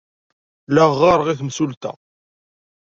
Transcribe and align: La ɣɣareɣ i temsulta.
La 0.73 0.83
ɣɣareɣ 0.99 1.27
i 1.29 1.35
temsulta. 1.39 1.91